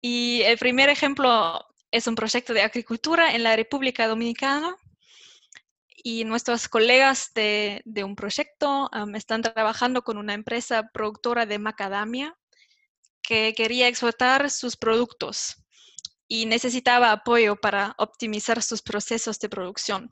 Y 0.00 0.42
el 0.44 0.56
primer 0.56 0.88
ejemplo 0.88 1.66
es 1.90 2.06
un 2.06 2.14
proyecto 2.14 2.52
de 2.52 2.62
agricultura 2.62 3.34
en 3.34 3.42
la 3.42 3.56
República 3.56 4.06
Dominicana. 4.06 4.76
Y 6.04 6.24
nuestros 6.24 6.68
colegas 6.68 7.32
de, 7.34 7.82
un 8.04 8.14
proyecto 8.14 8.88
están 9.14 9.42
trabajando 9.42 10.02
con 10.02 10.16
una 10.16 10.32
empresa 10.32 10.88
productora 10.92 11.44
de 11.44 11.58
macadamia 11.58 12.36
que 13.20 13.52
quería 13.54 13.88
exportar 13.88 14.48
sus 14.50 14.76
productos 14.76 15.56
y 16.28 16.46
necesitaba 16.46 17.10
apoyo 17.10 17.56
para 17.56 17.94
optimizar 17.98 18.62
sus 18.62 18.80
procesos 18.80 19.40
de 19.40 19.48
producción. 19.48 20.10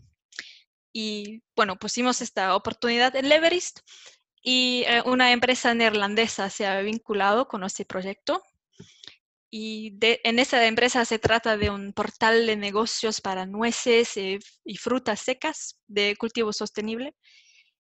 Y 0.93 1.43
bueno, 1.55 1.77
pusimos 1.77 2.21
esta 2.21 2.57
oportunidad 2.57 3.15
en 3.15 3.29
Leverist 3.29 3.81
y 4.43 4.85
eh, 4.87 5.03
una 5.05 5.33
empresa 5.33 5.75
neerlandesa 5.75 6.51
se 6.51 6.67
ha 6.67 6.81
vinculado 6.81 7.49
con 7.49 7.63
este 7.65 7.85
proyecto. 7.85 8.43
Y 9.51 9.97
en 10.01 10.39
esa 10.39 10.65
empresa 10.67 11.05
se 11.05 11.19
trata 11.19 11.57
de 11.57 11.71
un 11.71 11.93
portal 11.93 12.47
de 12.47 12.57
negocios 12.57 13.21
para 13.21 13.47
nueces 13.47 14.17
y, 14.17 14.39
frutas 14.77 15.21
secas 15.21 15.79
de 15.87 16.17
cultivo 16.17 16.53
sostenible. 16.53 17.15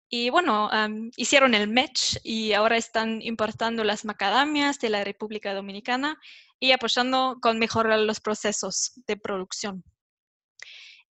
Y 0.10 0.30
bueno, 0.30 0.70
hicieron 1.16 1.56
el 1.56 1.68
match 1.70 2.18
y 2.24 2.54
ahora 2.54 2.78
están 2.78 3.22
importando 3.22 3.84
las 3.84 4.06
macadamias 4.06 4.78
de 4.80 4.90
la 4.90 5.04
República 5.04 5.54
Dominicana 5.54 6.20
y 6.60 6.72
apoyando 6.72 7.38
con 7.42 7.58
mejorar 7.58 8.00
los 8.00 8.20
procesos 8.20 8.94
de 9.08 9.18
producción. 9.18 9.84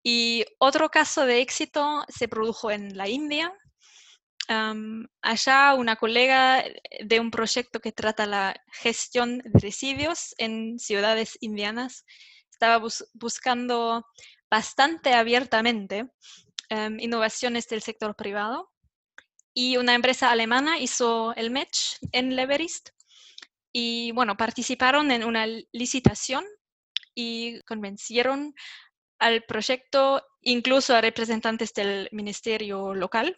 Y 0.04 0.46
otro 0.60 0.90
caso 0.90 1.26
de 1.26 1.42
éxito 1.42 2.04
se 2.10 2.28
produjo 2.28 2.72
en 2.72 2.98
la 2.98 3.08
India 3.08 3.54
allá 4.50 5.76
una 5.76 5.96
colega 5.96 6.64
de 7.04 7.20
un 7.20 7.30
proyecto 7.30 7.80
que 7.80 7.92
trata 7.92 8.26
la 8.26 8.60
gestión 8.72 9.40
de 9.40 9.60
residuos 9.60 10.34
en 10.38 10.80
ciudades 10.80 11.38
indianas 11.40 12.06
estaba 12.52 12.84
buscando 13.14 14.06
bastante 14.50 15.14
abiertamente 15.14 16.10
innovaciones 16.98 17.68
del 17.68 17.82
sector 17.82 18.16
privado 18.16 18.72
y 19.54 19.78
una 19.78 19.94
empresa 19.94 20.32
alemana 20.32 20.80
hizo 20.80 21.34
el 21.36 21.52
match 21.52 21.98
en 22.12 22.36
Leverist 22.36 22.90
y 23.72 24.12
bueno, 24.14 24.36
participaron 24.36 25.12
en 25.12 25.24
una 25.24 25.46
licitación 25.72 26.44
y 27.14 27.62
convencieron 27.64 28.56
al 29.20 29.44
proyecto, 29.44 30.24
incluso 30.42 30.96
a 30.96 31.02
representantes 31.02 31.74
del 31.74 32.10
ministerio 32.12 32.96
local, 32.96 33.36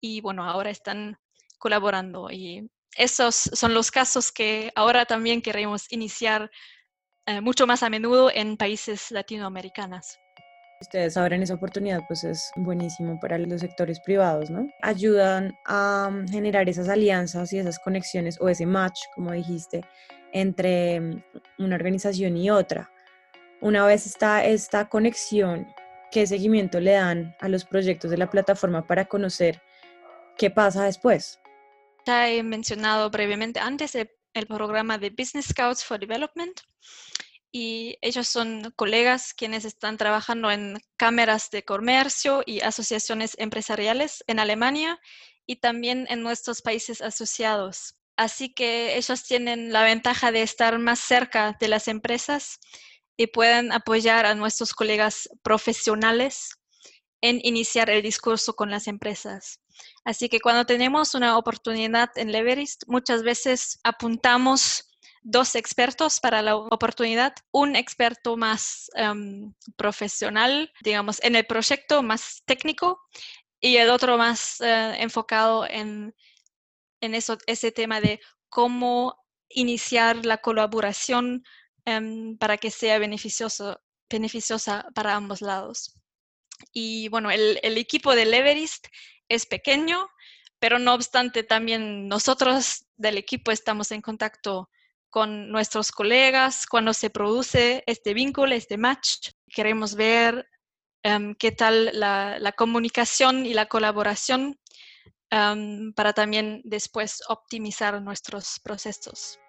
y 0.00 0.20
bueno, 0.20 0.44
ahora 0.44 0.70
están 0.70 1.18
colaborando 1.58 2.30
y 2.30 2.70
esos 2.96 3.34
son 3.34 3.74
los 3.74 3.90
casos 3.90 4.32
que 4.32 4.72
ahora 4.74 5.04
también 5.04 5.42
queremos 5.42 5.90
iniciar 5.92 6.50
eh, 7.26 7.40
mucho 7.40 7.66
más 7.66 7.82
a 7.82 7.90
menudo 7.90 8.30
en 8.32 8.56
países 8.56 9.10
latinoamericanos. 9.10 10.18
Ustedes 10.80 11.18
abren 11.18 11.42
esa 11.42 11.54
oportunidad, 11.54 12.00
pues 12.08 12.24
es 12.24 12.50
buenísimo 12.56 13.20
para 13.20 13.36
los 13.36 13.60
sectores 13.60 14.00
privados, 14.00 14.48
¿no? 14.48 14.66
Ayudan 14.80 15.54
a 15.66 16.08
mm, 16.10 16.28
generar 16.28 16.68
esas 16.70 16.88
alianzas 16.88 17.52
y 17.52 17.58
esas 17.58 17.78
conexiones 17.78 18.40
o 18.40 18.48
ese 18.48 18.64
match, 18.64 18.98
como 19.14 19.32
dijiste, 19.32 19.82
entre 20.32 21.00
mm, 21.00 21.22
una 21.58 21.76
organización 21.76 22.38
y 22.38 22.50
otra. 22.50 22.90
Una 23.60 23.84
vez 23.84 24.06
está 24.06 24.42
esta 24.42 24.88
conexión, 24.88 25.66
¿qué 26.10 26.26
seguimiento 26.26 26.80
le 26.80 26.92
dan 26.92 27.36
a 27.40 27.48
los 27.50 27.66
proyectos 27.66 28.10
de 28.10 28.16
la 28.16 28.30
plataforma 28.30 28.86
para 28.86 29.04
conocer 29.04 29.60
¿Qué 30.40 30.48
pasa 30.48 30.84
después? 30.84 31.38
Ya 32.06 32.30
he 32.30 32.42
mencionado 32.42 33.10
brevemente 33.10 33.60
antes 33.60 33.94
el, 33.94 34.08
programa 34.48 34.96
de 34.96 35.10
Business 35.10 35.48
Scouts 35.48 35.84
for 35.84 36.00
Development 36.00 36.58
y 37.52 37.98
ellos 38.00 38.26
son 38.26 38.72
colegas 38.74 39.34
quienes 39.34 39.66
están 39.66 39.98
trabajando 39.98 40.50
en 40.50 40.80
cámaras 40.96 41.50
de 41.50 41.62
comercio 41.62 42.42
y 42.46 42.62
asociaciones 42.62 43.36
empresariales 43.36 44.24
en 44.28 44.38
Alemania 44.38 44.98
y 45.44 45.56
también 45.56 46.06
en 46.08 46.22
nuestros 46.22 46.62
países 46.62 47.02
asociados. 47.02 47.98
Así 48.16 48.54
que 48.54 48.96
ellos 48.96 49.24
tienen 49.24 49.74
la 49.74 49.82
ventaja 49.82 50.32
de 50.32 50.40
estar 50.40 50.78
más 50.78 51.00
cerca 51.00 51.54
de 51.60 51.68
las 51.68 51.86
empresas 51.86 52.60
y 53.14 53.26
pueden 53.26 53.72
apoyar 53.72 54.24
a 54.24 54.34
nuestros 54.34 54.72
colegas 54.72 55.28
profesionales 55.42 56.52
en 57.20 57.40
iniciar 57.42 57.90
el 57.90 58.00
discurso 58.00 58.56
con 58.56 58.70
las 58.70 58.86
empresas. 58.88 59.59
Así 60.04 60.28
que 60.28 60.40
cuando 60.40 60.64
tenemos 60.64 61.14
una 61.14 61.36
oportunidad 61.36 62.10
en 62.16 62.32
Leverist, 62.32 62.84
muchas 62.86 63.22
veces 63.22 63.78
apuntamos 63.84 64.90
dos 65.22 65.54
expertos 65.54 66.20
para 66.20 66.40
la 66.42 66.56
oportunidad, 66.56 67.34
un 67.52 67.76
experto 67.76 68.36
más 68.36 68.90
em, 68.94 69.52
profesional, 69.76 70.72
digamos, 70.82 71.22
en 71.22 71.36
el 71.36 71.44
proyecto 71.46 72.02
más 72.02 72.42
técnico 72.46 73.00
y 73.60 73.76
el 73.76 73.90
otro 73.90 74.16
más 74.16 74.60
eh, 74.60 74.94
enfocado 74.98 75.66
en, 75.68 76.14
en 77.02 77.14
ese 77.14 77.72
tema 77.72 78.00
de 78.00 78.20
cómo 78.48 79.16
iniciar 79.50 80.24
la 80.24 80.38
colaboración 80.38 81.44
em, 81.84 82.38
para 82.38 82.56
que 82.56 82.70
sea 82.70 82.98
beneficioso, 82.98 83.80
beneficiosa 84.08 84.86
para 84.94 85.14
ambos 85.14 85.42
lados. 85.42 85.94
Y 86.72 87.08
bueno, 87.08 87.30
el, 87.30 87.58
el 87.62 87.76
equipo 87.78 88.14
de 88.14 88.26
Leverist 88.26 88.86
es 89.30 89.46
pequeño, 89.46 90.08
pero 90.58 90.78
no 90.78 90.92
obstante 90.92 91.42
también 91.42 92.06
nosotros 92.08 92.84
del 92.98 93.16
equipo 93.16 93.50
estamos 93.50 93.90
en 93.92 94.02
contacto 94.02 94.68
con 95.08 95.50
nuestros 95.50 95.90
colegas 95.90 96.66
cuando 96.66 96.92
se 96.92 97.10
produce 97.10 97.82
este 97.86 98.12
vínculo, 98.12 98.54
este 98.54 98.76
match. 98.76 99.30
Queremos 99.48 99.94
ver 99.94 100.46
em, 101.02 101.34
qué 101.34 101.50
tal 101.50 101.90
la, 101.94 102.54
comunicación 102.56 103.46
y 103.46 103.54
la 103.54 103.66
colaboración 103.66 104.58
em, 105.30 105.92
para 105.94 106.12
también 106.12 106.60
después 106.64 107.22
optimizar 107.28 108.00
nuestros 108.02 108.60
procesos. 108.62 109.40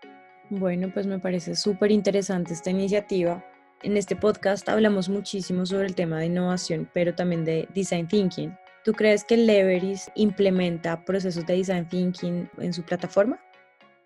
Bueno, 0.50 0.91
pues 0.93 1.07
me 1.07 1.19
parece 1.19 1.55
súper 1.55 1.91
interesante 1.91 2.53
esta 2.53 2.69
iniciativa. 2.69 3.45
En 3.83 3.97
este 3.97 4.15
podcast 4.15 4.67
hablamos 4.69 5.09
muchísimo 5.09 5.65
sobre 5.65 5.88
el 5.88 5.95
tema 5.95 6.19
de 6.19 6.27
innovación, 6.27 6.89
pero 6.93 7.15
también 7.15 7.45
de 7.45 7.67
design 7.73 8.07
thinking. 8.07 8.55
¿Tú 8.83 8.93
crees 8.93 9.23
que 9.23 9.38
Leveris 9.38 10.09
implementa 10.15 11.05
procesos 11.05 11.45
de 11.45 11.55
design 11.55 11.88
thinking 11.88 12.50
en 12.57 12.73
su 12.73 12.83
plataforma? 12.83 13.39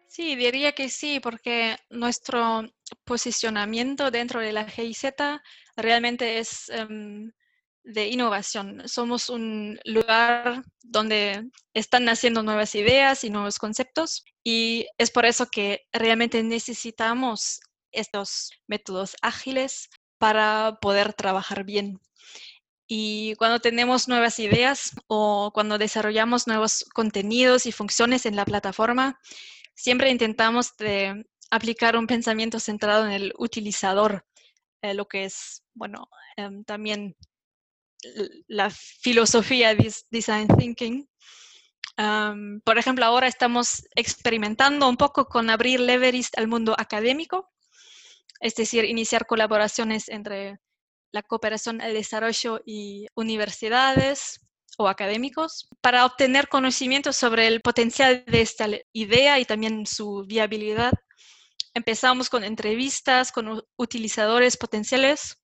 Sí, 0.08 0.36
diría 0.36 0.74
que 0.74 0.90
sí, 0.90 1.20
porque 1.20 1.78
nuestro 1.90 2.64
posicionamiento 3.04 4.12
dentro 4.12 4.40
de 4.40 4.52
la 4.52 4.66
GIZ 4.70 5.14
realmente 5.76 6.40
es 6.40 6.70
em, 6.70 7.32
de 7.84 8.08
innovación. 8.08 8.88
Somos 8.88 9.30
un 9.30 9.80
lugar 9.86 10.64
donde 10.84 11.50
están 11.74 12.06
naciendo 12.06 12.44
nuevas 12.44 12.76
ideas 12.76 13.24
y 13.24 13.30
nuevos 13.30 13.60
conceptos 13.60 14.26
y 14.44 14.88
es 14.98 15.12
por 15.12 15.26
eso 15.26 15.48
que 15.48 15.82
realmente 15.94 16.44
necesitamos 16.44 17.60
estos 17.92 18.52
métodos 18.68 19.16
ágiles 19.22 19.90
para 20.18 20.78
poder 20.82 21.14
trabajar 21.14 21.64
bien. 21.64 22.00
Y 22.88 23.34
cuando 23.36 23.60
tenemos 23.60 24.08
nuevas 24.08 24.38
ideas 24.40 24.92
o 25.08 25.52
cuando 25.54 25.78
desarrollamos 25.78 26.48
nuevos 26.48 26.86
contenidos 26.94 27.66
y 27.66 27.72
funciones 27.72 28.26
en 28.26 28.36
la 28.36 28.46
plataforma, 28.46 29.20
siempre 29.74 30.12
intentamos 30.12 30.74
aplicar 31.50 31.98
un 31.98 32.08
pensamiento 32.08 32.60
centrado 32.60 33.06
en 33.06 33.12
el 33.12 33.34
utilizador, 33.38 34.26
eh, 34.82 34.94
lo 34.94 35.08
que 35.08 35.26
es, 35.26 35.64
bueno, 35.74 36.08
em, 36.38 36.64
también 36.64 37.16
la 38.48 38.70
filosofía 38.70 39.74
de 39.74 39.94
design 40.12 40.48
thinking. 40.48 41.08
por 42.66 42.78
ejemplo, 42.78 43.06
ahora 43.06 43.28
estamos 43.28 43.84
experimentando 43.96 44.88
un 44.90 44.98
poco 44.98 45.26
con 45.26 45.50
abrir 45.50 45.80
Leverist 45.80 46.38
al 46.38 46.48
mundo 46.48 46.76
académico, 46.78 47.50
es 48.42 48.56
decir, 48.56 48.84
iniciar 48.86 49.26
colaboraciones 49.26 50.10
entre 50.10 50.60
la 51.16 51.24
cooperación 51.24 51.80
al 51.80 51.94
desarrollo 51.94 52.62
y 52.66 53.08
universidades 53.16 54.42
o 54.78 54.90
académicos 54.90 55.70
para 55.80 56.06
obtener 56.06 56.50
conocimiento 56.50 57.14
sobre 57.14 57.48
el 57.48 57.62
potencial 57.62 58.26
de 58.28 58.42
esta 58.42 58.68
idea 58.92 59.40
y 59.40 59.46
también 59.46 59.86
su 59.86 60.26
viabilidad. 60.28 60.92
Empezamos 61.74 62.30
con 62.30 62.44
entrevistas 62.44 63.32
con 63.32 63.64
utilizadores 63.78 64.58
potenciales 64.58 65.42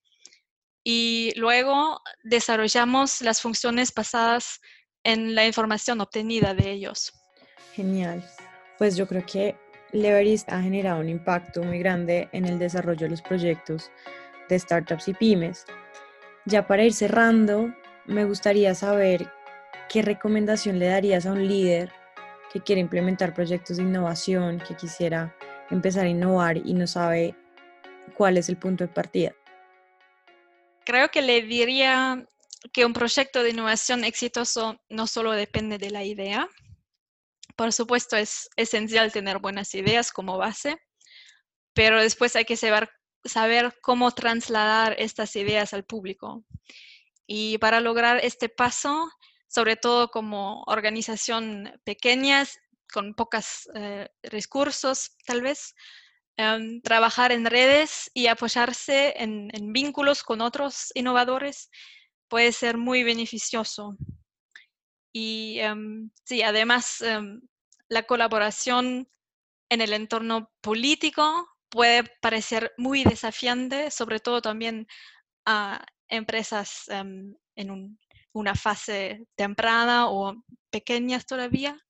y 0.84 1.32
luego 1.36 2.02
desarrollamos 2.22 3.22
las 3.22 3.40
funciones 3.40 3.94
basadas 3.94 4.60
en 5.04 5.34
la 5.34 5.46
información 5.46 6.02
obtenida 6.02 6.52
de 6.52 6.70
ellos. 6.70 7.12
Genial. 7.72 8.22
Pues 8.76 8.94
yo 8.94 9.08
creo 9.08 9.24
que 9.24 9.56
Leverist 9.92 10.50
ha 10.52 10.60
generado 10.60 11.00
un 11.00 11.08
impacto 11.08 11.62
muy 11.62 11.78
grande 11.78 12.28
en 12.32 12.44
el 12.44 12.58
desarrollo 12.58 13.06
de 13.06 13.10
los 13.10 13.22
proyectos 13.22 13.90
de 14.52 14.58
startups 14.58 15.08
y 15.08 15.14
pymes. 15.14 15.64
Ya 16.44 16.66
para 16.66 16.84
ir 16.84 16.92
cerrando, 16.92 17.74
me 18.06 18.24
gustaría 18.24 18.74
saber 18.74 19.32
qué 19.88 20.02
recomendación 20.02 20.78
le 20.78 20.88
darías 20.88 21.26
a 21.26 21.32
un 21.32 21.46
líder 21.46 21.92
que 22.52 22.60
quiere 22.60 22.80
implementar 22.80 23.34
proyectos 23.34 23.76
de 23.76 23.84
innovación, 23.84 24.62
que 24.66 24.76
quisiera 24.76 25.34
empezar 25.70 26.04
a 26.04 26.08
innovar 26.08 26.58
y 26.58 26.74
no 26.74 26.86
sabe 26.86 27.34
cuál 28.14 28.36
es 28.36 28.48
el 28.48 28.56
punto 28.56 28.84
de 28.84 28.88
partida. 28.88 29.32
Creo 30.84 31.10
que 31.10 31.22
le 31.22 31.42
diría 31.42 32.26
que 32.72 32.84
un 32.84 32.92
proyecto 32.92 33.42
de 33.42 33.50
innovación 33.50 34.04
exitoso 34.04 34.80
no 34.88 35.06
solo 35.06 35.32
depende 35.32 35.78
de 35.78 35.90
la 35.90 36.04
idea, 36.04 36.48
por 37.56 37.72
supuesto 37.72 38.16
es 38.16 38.48
esencial 38.56 39.12
tener 39.12 39.38
buenas 39.38 39.74
ideas 39.74 40.10
como 40.10 40.38
base, 40.38 40.78
pero 41.74 42.00
después 42.00 42.34
hay 42.36 42.44
que 42.44 42.56
saber 42.56 42.90
saber 43.24 43.78
cómo 43.80 44.10
trasladar 44.12 44.96
estas 44.98 45.36
ideas 45.36 45.74
al 45.74 45.84
público. 45.84 46.44
Y 47.26 47.58
para 47.58 47.80
lograr 47.80 48.20
este 48.22 48.48
paso, 48.48 49.10
sobre 49.48 49.76
todo 49.76 50.10
como 50.10 50.62
organización 50.66 51.72
pequeña, 51.84 52.44
con 52.92 53.14
pocos 53.14 53.68
eh, 53.74 54.08
recursos 54.22 55.16
tal 55.26 55.42
vez, 55.42 55.74
em, 56.36 56.80
trabajar 56.82 57.32
en 57.32 57.46
redes 57.46 58.10
y 58.14 58.26
apoyarse 58.26 59.14
en, 59.16 59.50
vínculos 59.72 60.22
con 60.22 60.40
otros 60.40 60.90
innovadores 60.94 61.70
puede 62.28 62.52
ser 62.52 62.76
muy 62.76 63.02
beneficioso. 63.02 63.96
Y 65.12 65.58
em, 65.60 66.10
sí, 66.24 66.42
además, 66.42 67.00
em, 67.02 67.40
la 67.88 68.04
colaboración 68.04 69.08
en 69.70 69.80
el 69.80 69.92
entorno 69.92 70.50
político 70.60 71.51
puede 71.72 72.04
parecer 72.20 72.72
muy 72.76 73.02
desafiante, 73.02 73.90
sobre 73.90 74.20
todo 74.20 74.42
también 74.42 74.86
a 75.46 75.84
empresas 76.06 76.84
em, 76.88 77.34
en 77.56 77.98
una 78.32 78.54
fase 78.54 79.26
temprana 79.34 80.08
o 80.10 80.34
pequeñas 80.70 81.24
todavía. 81.24 81.80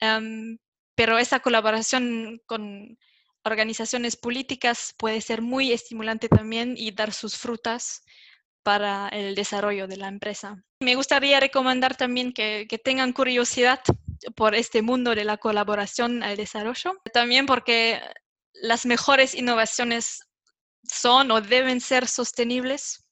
Em, 0.00 0.58
pero 0.94 1.18
esa 1.18 1.40
colaboración 1.40 2.40
con 2.46 2.98
organizaciones 3.44 4.16
políticas 4.16 4.94
puede 4.96 5.20
ser 5.20 5.42
muy 5.42 5.72
estimulante 5.72 6.28
también 6.28 6.74
y 6.76 6.90
dar 6.90 7.12
sus 7.12 7.36
frutas 7.36 8.02
para 8.62 9.08
el 9.08 9.34
desarrollo 9.34 9.86
de 9.86 9.98
la 9.98 10.08
empresa. 10.08 10.62
Me 10.80 10.94
gustaría 10.94 11.40
recomendar 11.40 11.94
también 11.94 12.32
que, 12.32 12.66
que 12.68 12.78
tengan 12.78 13.12
curiosidad 13.12 13.80
por 14.34 14.54
este 14.54 14.80
mundo 14.82 15.14
de 15.14 15.24
la 15.24 15.36
colaboración 15.36 16.22
al 16.22 16.36
desarrollo, 16.36 16.92
también 17.12 17.46
porque 17.46 18.00
las 18.54 18.86
mejores 18.86 19.34
innovaciones 19.34 20.20
son 20.82 21.30
o 21.30 21.40
deben 21.40 21.80
ser 21.80 22.08
sostenibles, 22.08 23.04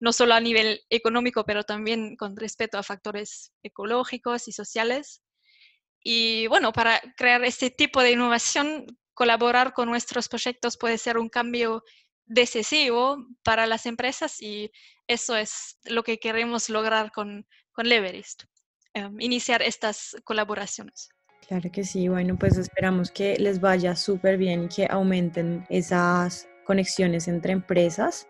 no 0.00 0.12
solo 0.12 0.34
a 0.34 0.40
nivel 0.40 0.82
económico, 0.90 1.44
pero 1.44 1.64
también 1.64 2.16
con 2.16 2.36
respecto 2.36 2.78
a 2.78 2.82
factores 2.82 3.52
ecológicos 3.62 4.48
y 4.48 4.52
sociales. 4.52 5.22
Y 6.02 6.46
bueno, 6.48 6.72
para 6.72 7.00
crear 7.16 7.44
este 7.44 7.70
tipo 7.70 8.02
de 8.02 8.12
innovación, 8.12 8.86
colaborar 9.14 9.72
con 9.72 9.88
nuestros 9.88 10.28
proyectos 10.28 10.76
puede 10.76 10.98
ser 10.98 11.18
un 11.18 11.28
cambio 11.28 11.82
decisivo 12.26 13.24
para 13.42 13.66
las 13.66 13.86
empresas 13.86 14.42
y 14.42 14.70
eso 15.06 15.36
es 15.36 15.78
lo 15.84 16.02
que 16.02 16.18
queremos 16.18 16.68
lograr 16.68 17.12
con, 17.12 17.46
con 17.72 17.88
Leverist, 17.88 18.44
em, 18.94 19.20
iniciar 19.20 19.62
estas 19.62 20.16
colaboraciones. 20.24 21.08
Claro 21.46 21.70
que 21.70 21.84
sí, 21.84 22.08
bueno, 22.08 22.36
pues 22.36 22.56
esperamos 22.58 23.10
que 23.10 23.36
les 23.38 23.60
vaya 23.60 23.94
súper 23.94 24.36
bien 24.36 24.64
y 24.64 24.68
que 24.68 24.88
aumenten 24.90 25.64
esas 25.68 26.48
conexiones 26.64 27.28
entre 27.28 27.52
empresas. 27.52 28.26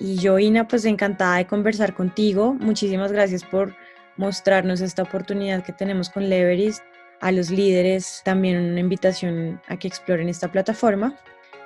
Y 0.00 0.16
yo, 0.16 0.38
Ina, 0.38 0.66
pues 0.66 0.84
encantada 0.86 1.36
de 1.36 1.46
conversar 1.46 1.94
contigo. 1.94 2.54
Muchísimas 2.54 3.12
gracias 3.12 3.44
por 3.44 3.76
mostrarnos 4.16 4.80
esta 4.80 5.02
oportunidad 5.02 5.64
que 5.64 5.72
tenemos 5.72 6.08
con 6.08 6.28
Leveris. 6.28 6.82
A 7.20 7.30
los 7.30 7.50
líderes 7.50 8.22
también 8.24 8.58
una 8.58 8.80
invitación 8.80 9.60
a 9.68 9.78
que 9.78 9.88
exploren 9.88 10.28
esta 10.28 10.50
plataforma. 10.50 11.18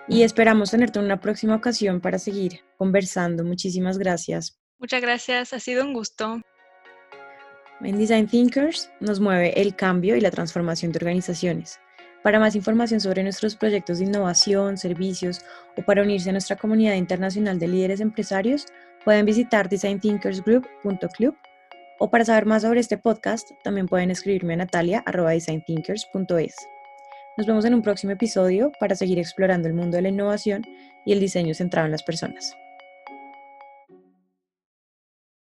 Y 0.09 0.23
esperamos 0.23 0.71
tenerte 0.71 0.99
en 0.99 1.05
una 1.05 1.21
próxima 1.21 1.55
ocasión 1.55 2.01
para 2.01 2.19
seguir 2.19 2.61
conversando. 2.77 3.45
Muchísimas 3.45 3.99
gracias. 3.99 4.59
Muchas 4.79 5.03
gracias, 5.03 5.53
ha 5.53 5.61
sido 5.61 5.85
un 5.85 5.93
gusto. 5.93 6.41
En 7.81 7.97
Design 7.97 8.27
Thinkers 8.27 8.91
nos 8.99 9.21
mueve 9.21 9.61
el 9.61 9.77
cambio 9.77 10.17
y 10.17 10.21
la 10.21 10.33
transformación 10.33 10.91
de 10.91 10.99
organizaciones. 10.99 11.79
Para 12.25 12.41
más 12.41 12.57
información 12.57 13.01
sobre 13.01 13.23
nuestros 13.23 13.55
proyectos 13.55 13.99
de 13.99 14.07
innovación, 14.07 14.77
servicios 14.77 15.41
o 15.77 15.83
para 15.83 16.03
unirse 16.03 16.31
a 16.31 16.33
nuestra 16.33 16.57
comunidad 16.57 16.95
internacional 16.95 17.61
de 17.61 17.69
líderes 17.69 18.01
empresarios, 18.01 18.67
pueden 19.05 19.25
visitar 19.25 19.69
designthinkersgroup.club 19.69 21.37
o 22.01 22.11
para 22.11 22.25
saber 22.25 22.47
más 22.47 22.63
sobre 22.63 22.81
este 22.81 22.99
podcast, 22.99 23.51
también 23.63 23.87
pueden 23.87 24.11
escribirme 24.11 24.55
a 24.55 24.59
natalia.designthinkers.es. 24.59 26.57
Nos 27.37 27.47
vemos 27.47 27.65
en 27.65 27.75
un 27.75 27.83
próximo 27.83 28.13
episodio 28.13 28.73
para 28.81 28.97
seguir 28.97 29.21
explorando 29.21 29.69
el 29.69 29.75
mundo 29.75 29.97
de 29.97 30.03
la 30.03 30.09
innovación 30.09 30.65
y 31.05 31.13
el 31.13 31.21
diseño 31.21 31.55
centrado 31.55 31.87
en 31.87 31.93
las 31.93 32.03
personas. 32.03 32.57